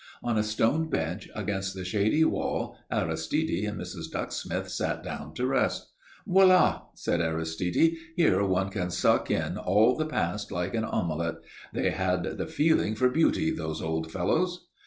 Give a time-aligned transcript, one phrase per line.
[0.23, 4.11] On a stone bench against the shady wall Aristide and Mrs.
[4.11, 5.91] Ducksmith sat down to rest.
[6.27, 7.97] "Voilà!" said Aristide.
[8.15, 11.35] "Here one can suck in all the past like an omelette.
[11.71, 14.69] They had the feeling for beauty, those old fellows."